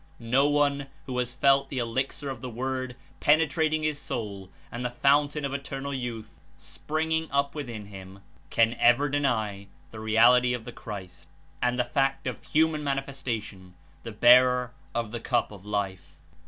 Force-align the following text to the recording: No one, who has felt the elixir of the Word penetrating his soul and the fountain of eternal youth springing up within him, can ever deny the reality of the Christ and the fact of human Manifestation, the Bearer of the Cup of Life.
No 0.17 0.47
one, 0.49 0.87
who 1.05 1.19
has 1.19 1.35
felt 1.35 1.69
the 1.69 1.77
elixir 1.77 2.31
of 2.31 2.41
the 2.41 2.49
Word 2.49 2.95
penetrating 3.19 3.83
his 3.83 3.99
soul 3.99 4.49
and 4.71 4.83
the 4.83 4.89
fountain 4.89 5.45
of 5.45 5.53
eternal 5.53 5.93
youth 5.93 6.39
springing 6.57 7.29
up 7.29 7.53
within 7.53 7.85
him, 7.85 8.21
can 8.49 8.73
ever 8.79 9.09
deny 9.09 9.67
the 9.91 9.99
reality 9.99 10.55
of 10.55 10.65
the 10.65 10.71
Christ 10.71 11.27
and 11.61 11.77
the 11.77 11.85
fact 11.85 12.25
of 12.25 12.43
human 12.43 12.83
Manifestation, 12.83 13.75
the 14.01 14.11
Bearer 14.11 14.73
of 14.95 15.11
the 15.11 15.19
Cup 15.19 15.51
of 15.51 15.65
Life. 15.65 16.17